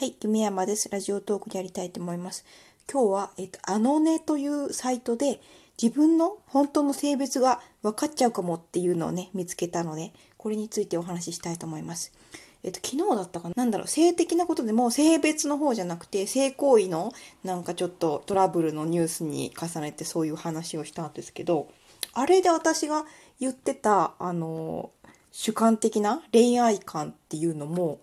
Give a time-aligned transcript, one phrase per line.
[0.00, 0.88] はい、夢山です。
[0.88, 2.46] ラジオトークでやりたいと思います。
[2.90, 5.42] 今日は、えっと、あのねというサイトで
[5.76, 12.14] 自分の本当の性別が分かっちゃうかもっていうのをね、見つけたので、これについてお話ししたいと思います。
[12.62, 17.12] えっと、昨日だったかななんだろう、性的なことでも性別の方じゃなくて、性行為の
[17.44, 21.68] なんかちょっとトラブルのニュースに重ねてそういう話をしたんですけど、
[22.14, 23.04] あれで私が
[23.38, 24.92] 言ってた、あの、
[25.30, 28.00] 主観的な恋愛観っていうのも、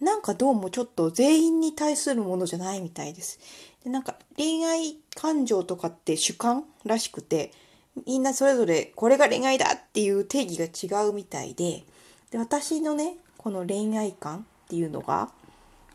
[0.00, 3.38] なんかどうもちょっと全員に対するものじゃないみたいです。
[3.82, 7.52] でなんか恋愛感情とかって主観らしくて、
[8.06, 11.84] みんなそれぞれこれが恋愛だっていう定義が違うみたいで、
[12.30, 15.30] で私のね、この恋愛観っていうのが、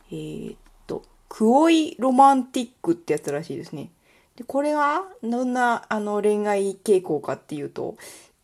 [0.10, 0.58] えーっ
[0.88, 3.92] と、クオイロマンティックってやつらしいですね。
[4.36, 7.98] で、これはどんなあの恋愛傾向かっていうと、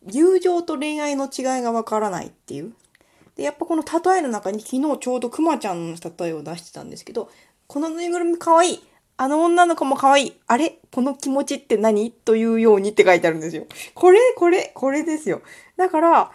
[0.05, 2.73] 友情と恋愛の違いがわからないっていう。
[3.37, 7.29] で、やっぱこの例えの中に昨日ちょうどクマちゃんの例えを出してたんですけど、
[7.67, 8.83] このぬいぐるみかわいい。
[9.19, 10.33] あの女の子も可愛い。
[10.47, 12.11] あれこの気持ちって何？
[12.11, 13.65] というようにって書いてあるんですよ。
[13.95, 15.41] これ、これ、これですよ。
[15.75, 16.31] だから、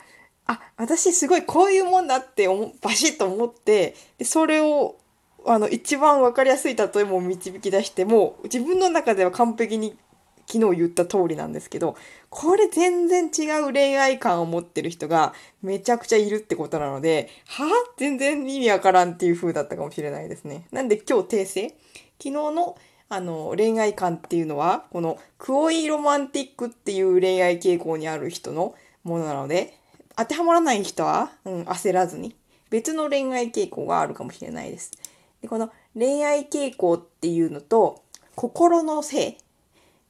[0.47, 4.97] あ、私すごいこういうもんだって思バシッと思って、でそれを、
[5.47, 9.97] あの、一番わかりやすい例えも導き出して、もう自分の中では完璧に
[10.53, 11.97] 昨日言った通りなんですけど、
[12.29, 17.65] これ全然違う恋愛観を持ってる人がめちゃくちゃいるってことなので、は
[17.97, 20.67] 全然意味わからんっていう風だったかもしれないですね。
[20.71, 21.69] なんで今日訂正？
[21.69, 21.79] 昨
[22.25, 22.77] 日の
[23.09, 29.77] あの恋愛観っていうのは、このクオイロマンティックっていう恋愛傾向にある人のものなので、
[30.17, 32.37] 当てはまらない人は、うん、焦らずに
[32.71, 34.93] 別の恋愛傾向があるかもしれないです。
[35.41, 38.03] でこの恋愛傾向っていうのと
[38.35, 39.37] 心の性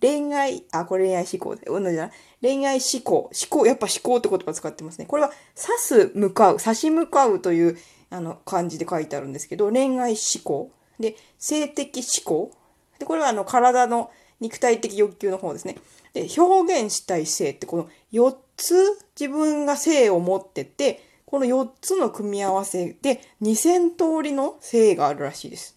[0.03, 2.13] 恋愛、あ、これ恋愛思考で、同じだな。
[2.43, 3.31] 恋愛思考。
[3.31, 5.07] 思考、やっぱ思考って言葉使ってますね。
[5.07, 7.79] これは、指す、向かう、差し向かうという、
[8.11, 10.73] あの、漢字で書いてあるんですけど、恋愛思考。
[10.99, 12.51] で、性的思考。
[12.99, 15.77] で、これは、あの、体の肉体的欲求の方ですね。
[16.15, 18.75] で、表現したい性って、この4つ
[19.19, 25.77] 自分が性を持ってて、この4つの組み合わせで2000通りの性があるらしいです。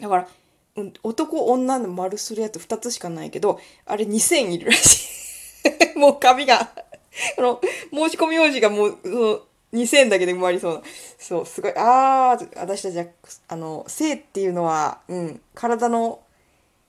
[0.00, 0.28] だから、
[0.76, 5.08] 男女の丸するやつ2つしかないけど、あれ2000いるらし
[5.94, 5.98] い。
[5.98, 6.70] もう紙が、
[7.36, 7.60] この
[7.92, 9.40] 申し込み用紙がもう、その
[9.72, 10.82] 2000だけで埋まりそうな。
[11.18, 11.76] そう、すごい。
[11.76, 13.06] ああ、私たちは、
[13.48, 16.20] あの、性っていうのは、うん、体の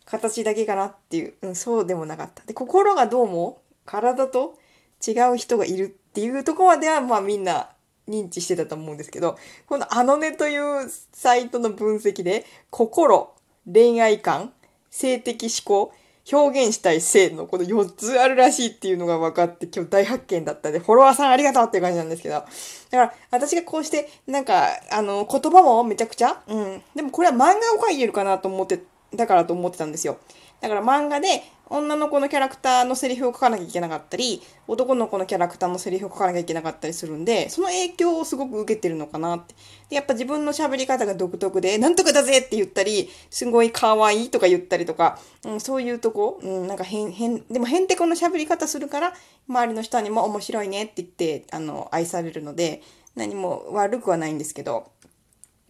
[0.06, 2.44] 形だけかなっていう、うん、そうでもなかった。
[2.44, 4.57] で、心がどうも体と
[5.06, 7.69] 違う人がいるっていうところまでは、まあみんな
[8.07, 9.38] 認知してたと思うんですけど、
[9.68, 13.34] このあのねというサイトの分析で、心、
[13.71, 14.51] 恋愛観、
[14.89, 15.93] 性的思考、
[16.31, 22.35] 表現したい性のこの4つあるらしいっていうのが分かって今日大発見だったんで、フォロワーさんありがとうっていう感じなんですけど。
[22.35, 22.47] だか
[22.91, 26.81] ら私がこうして、なんか、あの、言葉もめちゃくちゃ、うん。
[26.95, 27.53] でもこれは漫画を
[27.89, 28.81] 描いてるかなと思って、
[29.13, 30.17] だからと思ってたんですよ。
[30.61, 39.55] だから漫画で女の子のキャラクターのセリフを書かなきゃいけなかったり、男の子のキャラクターのセリフを書かなきゃいけなかったりするんで、その影響をすごく受けてるのかなって。
[39.89, 49.13] で、やっぱ自分の喋り方が独特で、なんとかだぜって言ったり、すごい可愛いとか言ったりとか、うん、そういうとこ、うん、なんか変、変、でもへんてこの喋り方するから、
[49.47, 52.81] 周りの人にも面白いねって言って、あの、愛されるので、
[53.15, 54.91] 何も悪くはないんですけど、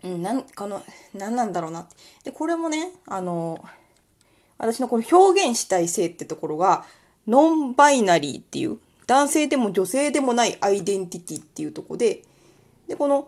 [0.03, 0.83] うん、なん、この、
[1.13, 1.95] なんなんだろうなって。
[2.25, 3.63] で、これもね、あの、
[4.58, 6.86] 私のこの表現したい性ってところが、
[7.28, 8.78] ノンバイナリーっていう、
[9.08, 12.24] 男性でも女性でもないアイデンティティっていうとこで、
[12.88, 13.28] で、この、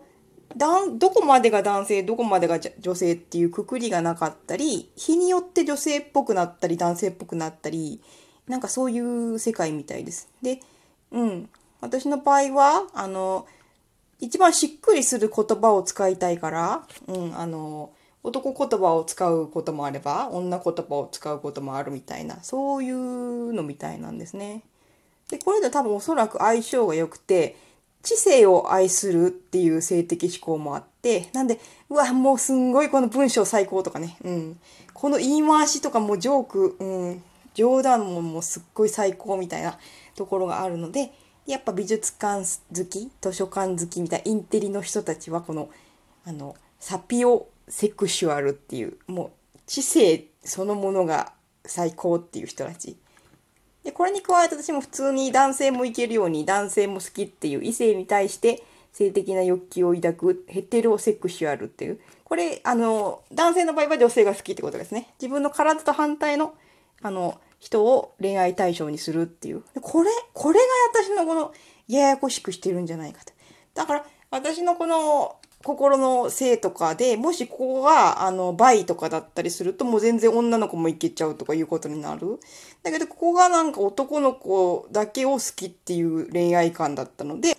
[0.56, 8.00] どこまでが男性、どこまでが女性っていうくくりがなかったり、日によって女性っぽくなったり、男性っぽくなったり、
[8.46, 10.28] なんかそういう世界みたいです。
[10.42, 10.60] で、
[11.12, 11.50] うん。
[11.80, 13.46] 私の場合は、あの、
[14.20, 17.90] 一番しっくりする言葉を使いたいから、うん、あの、
[18.22, 24.62] 男言葉を使うこともあれば、女言葉を使うこともあるみたいな、そういうのみたいなんですね。
[25.30, 27.56] で、これで多分おそらく相性が良くて、
[28.02, 34.60] 知性を愛するっていう性的思考もあって、なんで、うわ、もうすんごいこの文章最高とかね、うん。
[34.94, 37.22] この言い回しとかもジョーク、うん、
[37.54, 39.78] 冗談ももうすっごい最高みたいな
[40.14, 41.12] ところがあるので、
[41.46, 45.68] やっぱ美術館好き、図書館好きみたいなインテリの人たちはこの、
[46.24, 51.32] あの、サピオセクシュアルっていう、もう知性そのものが
[51.64, 52.96] 最高っていう人たち。
[53.84, 58.62] で、これに加えて私も普通に男性もいけるように男性も好きっていう異性に対して
[58.92, 62.00] 性的な欲求を抱くヘテロセクシュアルっていう。
[62.24, 65.08] これ、あの、男性の場合は女性が好きってことですね。
[65.20, 66.54] 自分の体と反対の、
[67.02, 69.62] あの、人を恋愛対象にするっていう。
[69.80, 71.52] これ、これが私のこの、
[71.86, 73.32] ややこしくしてるんじゃないかと。
[73.74, 82.38] だから、私のこの、心の性とかで、もしここが、あの、バイとかだったりすると、もう全然女の子もいけちゃうとかいうことになる？
[82.82, 87.56] だけど、ここがなんか男の子だけを好きっていう恋愛観だったので、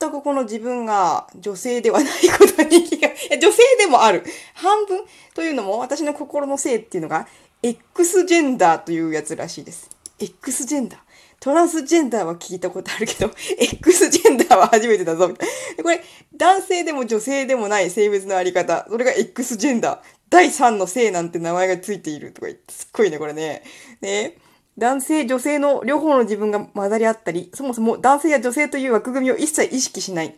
[0.00, 3.08] 全くこの自分が女性ではないことに気が、
[3.38, 4.24] 女性でもある。
[4.54, 5.04] 半分
[5.34, 7.28] というのも、私の心の性っていうのが、
[7.62, 9.90] X ジェンダーというやつらしいです。
[10.18, 11.00] X ジェンダー。
[11.40, 15.84] トランスジェンダーは聞いたことあるけど、 X ジェンダーは初めてだぞ、みたいな。
[15.84, 16.02] これ、
[16.36, 18.86] 男性でも女性でもない性別のあり方。
[18.88, 19.98] それが X ジェンダー。
[20.30, 23.62] 第3の性なんて名前がついているとか言って、すっごいね、これね。
[24.00, 24.36] ね。
[24.76, 30.36] 男性、女性の両方の自分が混ざり合ったり、そもそも男性や女性という枠組みを一切意識しない。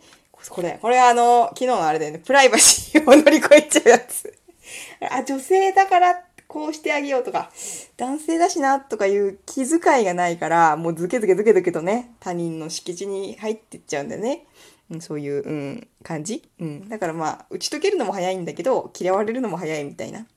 [0.49, 4.33] これ、これあの、昨日のあれだよね、プライバシーを乗り越えちゃうやつ。
[5.11, 7.49] あ、女性だからってこうしてあげようとか、
[7.95, 14.45] 男性だしなとかいう気遣いがないから、もうズケズケズケズケとね、他人の敷地に入ってっちゃうんだよね。
[14.89, 16.43] うん、そういう、うん、感じ。
[16.59, 16.89] うん。
[16.89, 20.27] だからまあ、打ち解けるのも早いんだけど、嫌われるのも早いみたいな。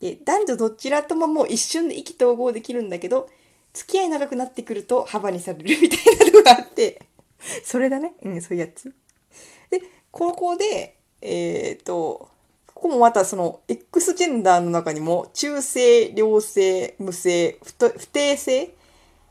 [0.00, 3.28] で、男女どちらとももう一瞬で意気投合できるんだけど、
[3.74, 7.02] 付き合い長くなってくると幅にされるみたいなのがあって、
[7.62, 8.14] それだね。
[8.22, 8.94] うん、そういうやつ。
[9.68, 12.30] で、高校で、えっ、ー、と、
[12.76, 18.74] ここもまたその X ジェンダーの中にも中性、良性、無性、不定性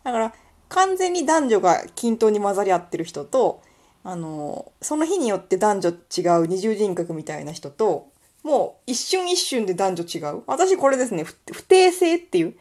[0.03, 0.33] だから
[0.67, 3.61] 完全に男女が均等に混ざり合ってる人と、
[4.03, 5.93] あの、その日によって男女違
[6.39, 8.07] う二重人格みたいな人と、
[8.41, 10.41] もう一瞬一瞬で男女違う。
[10.47, 12.55] 私これですね、不定性っていう。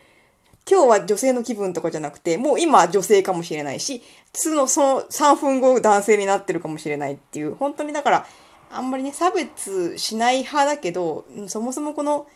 [0.70, 4.02] 今日は女性の気分とかじゃなくて、もう今女性かもしれないし、
[4.34, 8.26] その、その3分後男性になってるかもしれないっていう、本当にだから、
[8.76, 12.26] あんまりね、差別しない派だけど、そもそもこの、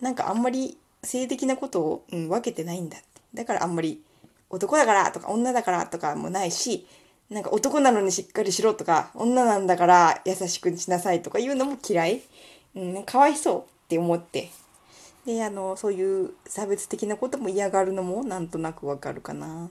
[0.00, 3.06] なんかあんまり性的なことを、うん、分けてないんだって。
[3.34, 4.02] だからあんまり
[4.50, 6.86] 男だからとか女だからとかもないし、
[7.30, 12.22] なんか男なのにしっかりしろとか、女なんだから優しくしなさいとか言うのも嫌い。
[12.74, 14.50] うん、かわいそうって思って。
[15.24, 19.70] で、あの、そういう差別的なことも嫌がるのもなんとなくわかるかな。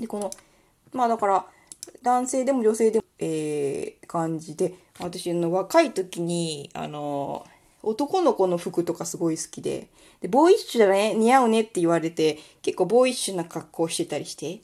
[0.00, 0.30] で、この、
[0.92, 1.44] まあだから、
[2.02, 7.46] 男性でも女性でも、えー、感じで、私の若い時に、あの、
[7.82, 9.88] 男の子の服とかすごい好きで、
[10.20, 14.60] で、ボーイッシュだね、似合うねって言われて、結構ボーイッシュな格好してたりして、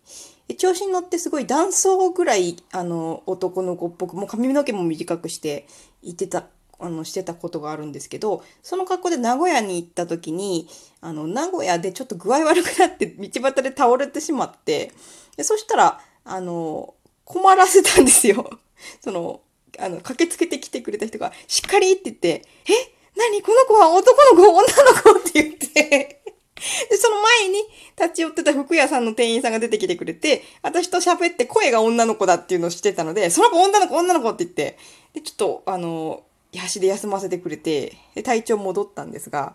[0.48, 5.66] で調子に乗ってすごい男装ぐらい、あの、男の子っぽく、もう髪の毛も短くして
[6.02, 6.46] 行ってた、
[6.80, 10.68] あの、してたことがあるんですけど、その格好で名古屋に行った時に、
[11.00, 14.92] あの、名古屋でちょっと具合悪くなって道端で倒れてしまって、
[15.36, 18.58] でそしたら、あの、困らせたんですよ。
[19.02, 19.40] その、
[19.78, 22.72] あの、駆けつけてきてくれた人が、しっかりって言って、え？
[23.16, 23.42] 何？
[23.42, 24.48] この子は男の子？
[24.48, 24.66] 女の
[25.14, 25.28] 子？
[25.28, 26.22] って言って。
[26.90, 27.62] で、その前に
[28.00, 33.96] 立ち寄ってた服屋さんの店員さんが出てきてくれて、私と喋って声が女の子だっていうのをしてたので、その子女の子？
[33.96, 34.30] 女の子？
[34.30, 34.78] って言って、
[35.14, 36.24] で、ちょっと、あの、
[36.62, 39.54] 足で休ませてくれて、で、体調戻ったんですが、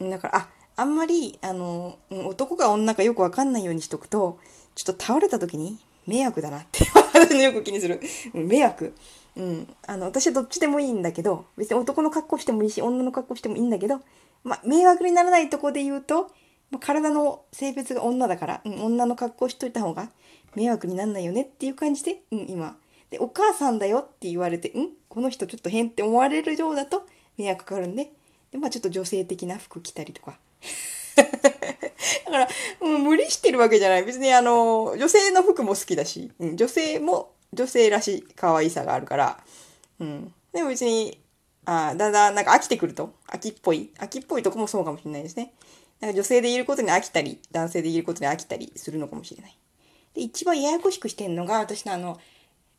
[0.00, 4.38] だから、あ、あんまり、あの、男か女かよくわかんないようにしとくと、
[4.74, 6.84] ちょっと倒れた時に、迷惑だなって
[7.42, 8.00] よく気にする。
[8.34, 8.94] 迷惑。
[9.36, 9.74] うん。
[9.86, 14.00] あの、私はどっちでもいいんだけど、別に男の格好してもいいし、女の格好してもいいんだけど、
[14.44, 16.30] まあ、迷惑にならないとこで言うと、
[16.70, 20.10] まあ、体の性別が女だから、うん、女の格好しといた方が
[20.54, 22.76] 迷惑にならないよねっていう感じで、うん、今。
[23.10, 27.06] で、お母さんだよって言われて、うんこの人ちょっと変って思われるようだと
[27.36, 28.10] 迷惑かかるんで、
[28.50, 30.38] で、まあちょっと女性的な服着たりとか。
[32.24, 32.48] だから、
[32.80, 34.04] もう、無理してるわけじゃない。
[34.04, 39.44] 別にあの、女性の服も好きだし、うん、女性も女性らしい可愛さがあるから、
[40.00, 40.34] うん。
[40.52, 41.20] でも別に、
[41.64, 45.52] あだんだんなんか飽きてくると、秋っぽい、秋っぽいとこもそうかもしれないですね。
[46.00, 49.56] なんか女性でいることに飽きたり、男性でいることに飽きたりするのかもしれない。
[50.14, 52.18] で、一番ややこしくしてるのが、私のあの、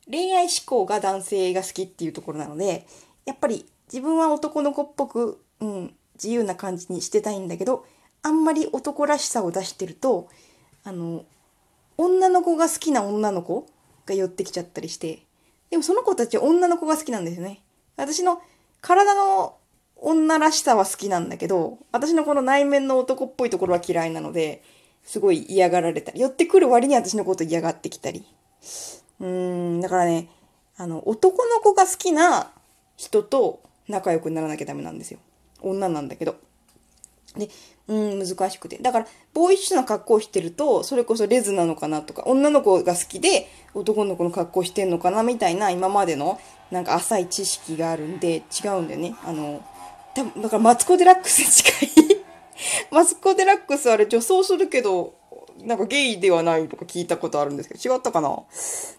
[0.10, 2.86] 恋愛志向が男性が好きっていうところなので、
[3.26, 7.86] やっぱり自分は男の子っぽく、うん、自由な感じにしてたいんだけど、
[8.24, 10.30] あんまり男らしさを出してると、
[10.84, 11.26] あの、
[11.98, 13.68] 女の子が好きな女の子
[14.06, 15.24] が寄ってきちゃったりして、
[15.70, 17.62] でもその子たちは女の子が好きなんですよね。
[17.98, 18.42] 私の
[18.82, 19.58] 体の
[19.98, 24.64] 女らしさは好きなんだけど、私のこの内面の男っぽいところは嫌いなので、
[25.04, 28.26] すごい嫌がられたり、寄ってくる割に私のこと嫌がってきたり。
[29.20, 30.30] うーん、だからね、
[30.78, 32.52] あの、男の子が好きな
[32.96, 35.20] 人と仲良くならなきゃダメなんですよ。
[35.62, 36.36] 女なんだけど。
[37.38, 37.50] で、
[37.88, 38.78] うん、難しくて。
[38.78, 46.40] だから、ボーイッシュな格好をしてると、それこそレズなのかなとか、女の子が好きで男の子の格好してんのかなみたいな今までの
[46.72, 49.16] なんか浅い知識があるんで違うんだよね。
[49.26, 49.64] あの、
[50.16, 52.24] 多分だからマツコ・デラックスに近い
[52.92, 55.16] マツコ・デラックスあれ女装するけど、
[55.62, 58.38] なんかゲイではないとか聞いたことあるんですけど、違ったかな？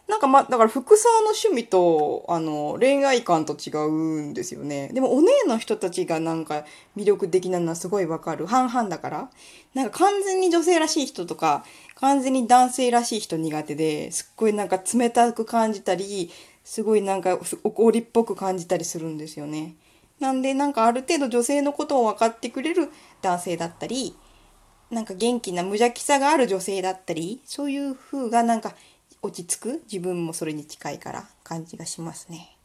[0.09, 4.89] なんかま、だから服装の趣味と、あの、恋愛観と違うんですよね。
[4.93, 6.65] でもお姉の人たちがなんか
[6.97, 8.47] 魅力的なのはすごいわかる。
[8.47, 9.31] 半々だから。
[9.75, 11.65] なんか完全に女性らしい人とか、
[11.97, 16.31] 完全に男性らしい人苦手で、すっごいなんか冷たく感じたり、
[16.63, 19.75] すごいなんか怒りっぽく感じたりするんですよね。
[20.21, 22.89] なんでなんかある程度女性のことを分かってくれる
[23.21, 24.17] 男性だったり、
[24.95, 28.75] なんか元気な無邪気さがある女性だったり、そういう風がなんか
[29.23, 32.57] 落ち着く自分もそれに近いから感じがしますね。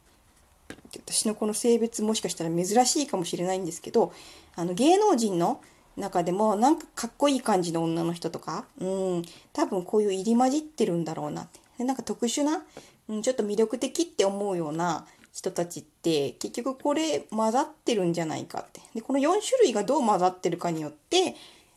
[0.94, 4.12] 私のこの性別もしかしたら珍しいかもしれないんですけど、
[4.54, 5.60] あの芸能人の
[5.96, 9.22] 中でもなんかかっこいい感じの女の人とか、うん、
[9.52, 11.60] 多分こういう入り混じってるんだろうなって。
[11.78, 12.62] でなんか特殊な、
[13.08, 18.80] うん、ちょっと魅力的って思うような人たちって結局これ混ざってるんじゃないかって。
[18.94, 21.36] で、この4種類がどう混ざってるかによって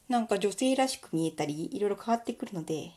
[0.10, 2.92] なんか女性らしく見えたりいろいろ変わってくるので。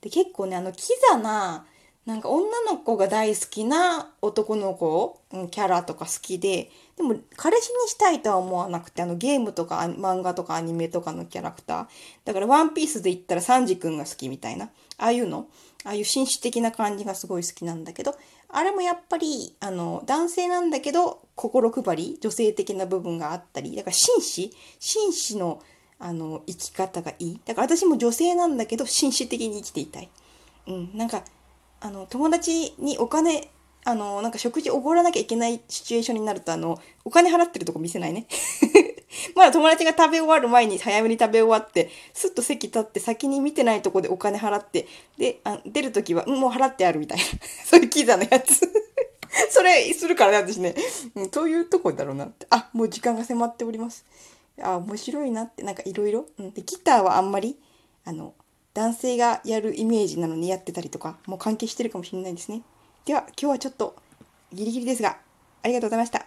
[0.00, 1.64] で結構ねあのキザな
[2.04, 11.86] なんか女の子が大好きな男の子、キャラとか好きで、でも彼氏にしたいとは思わなくて、あのゲームとか漫画とかアニメとかのキャラクター。
[12.24, 14.66] だからワンピースで言ったらサンジ君が好きみたいな。
[14.66, 15.48] ああいうの。
[15.84, 18.14] ああいう紳士的な感じがすごい好きなんだけど、
[18.50, 24.52] あれもやっぱり、あの、男性なんだけど、心配り、女性的な部分があったり、だから紳士？
[24.78, 25.60] 紳士の、
[25.98, 27.40] あの、生き方がいい？
[27.44, 30.10] だから私も女性なんだけど、紳士的に生きていたい。
[30.66, 31.22] うん、なんか、
[31.80, 33.50] あの、友達にお金、
[33.84, 38.26] あの、なんか食事おごらなきゃいけないシチュエーションになると、あの、お金払ってるとこ見せないね。
[39.34, 44.86] まだ友達が食べ終わる前に早めに食べ終わって、すっと席立って先に見てないとこでお金払って、
[45.16, 47.24] で、あ出るときは、もう払ってあるみたいな。
[47.64, 48.60] そういうキザのやつ。
[49.50, 50.74] それするからね、私ね。
[51.14, 52.46] うん、そういうとこだろうなって。
[52.50, 54.04] あ、もう時間が迫っております。
[54.62, 56.26] あ、面白いなって、なんかいろいろ？
[56.38, 57.56] ギターはあんまり、
[58.04, 58.34] あの、
[58.74, 62.60] 男性がやるイメージなのにやってたりとかもう関係してるかもしれないですね。
[63.06, 63.96] では今日はちょっと
[64.52, 65.16] ギリギリですが
[65.62, 66.24] ありがとうございました。